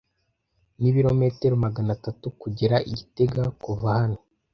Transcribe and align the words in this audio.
Nibirometero 0.81 1.55
magana 1.65 1.89
atatu 1.97 2.25
kugera 2.41 2.75
i 2.91 2.91
gitega 2.97 3.43
kuva 3.63 3.87
hano. 3.99 4.19